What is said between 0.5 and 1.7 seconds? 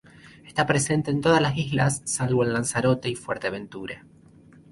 presente en todas las